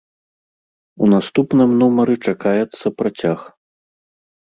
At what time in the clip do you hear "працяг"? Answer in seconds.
2.99-3.39